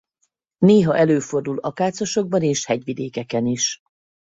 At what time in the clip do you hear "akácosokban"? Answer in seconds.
1.59-2.41